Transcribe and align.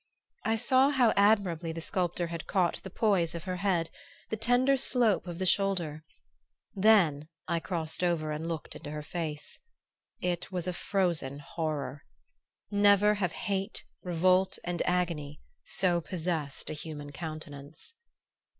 I 0.43 0.55
saw 0.55 0.89
how 0.89 1.13
admirably 1.15 1.71
the 1.71 1.79
sculptor 1.79 2.25
had 2.25 2.47
caught 2.47 2.81
the 2.81 2.89
poise 2.89 3.35
of 3.35 3.43
her 3.43 3.57
head, 3.57 3.91
the 4.29 4.35
tender 4.35 4.75
slope 4.75 5.27
of 5.27 5.37
the 5.37 5.45
shoulder; 5.45 6.03
then 6.73 7.27
I 7.47 7.59
crossed 7.59 8.03
over 8.03 8.31
and 8.31 8.47
looked 8.49 8.75
into 8.75 8.89
her 8.89 9.03
face 9.03 9.59
it 10.19 10.51
was 10.51 10.65
a 10.65 10.73
frozen 10.73 11.37
horror. 11.37 12.01
Never 12.71 13.13
have 13.13 13.31
hate, 13.33 13.85
revolt 14.01 14.57
and 14.63 14.81
agony 14.87 15.39
so 15.65 16.01
possessed 16.01 16.71
a 16.71 16.73
human 16.73 17.11
countenance.... 17.11 17.93